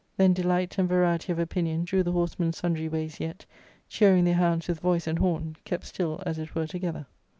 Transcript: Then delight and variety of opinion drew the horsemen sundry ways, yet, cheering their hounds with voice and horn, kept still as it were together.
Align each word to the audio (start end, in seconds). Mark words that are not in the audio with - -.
Then 0.17 0.33
delight 0.33 0.79
and 0.79 0.89
variety 0.89 1.31
of 1.31 1.37
opinion 1.37 1.83
drew 1.85 2.01
the 2.01 2.11
horsemen 2.11 2.53
sundry 2.53 2.89
ways, 2.89 3.19
yet, 3.19 3.45
cheering 3.87 4.23
their 4.23 4.33
hounds 4.33 4.67
with 4.67 4.79
voice 4.79 5.05
and 5.05 5.19
horn, 5.19 5.57
kept 5.63 5.85
still 5.85 6.23
as 6.25 6.39
it 6.39 6.55
were 6.55 6.65
together. 6.65 7.05